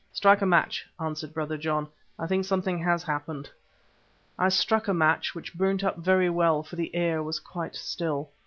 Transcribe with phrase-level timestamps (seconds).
[0.11, 3.51] "Strike a match," answered Brother John; "I think something has happened."
[4.39, 8.31] I struck a match, which burnt up very well, for the air was quite still.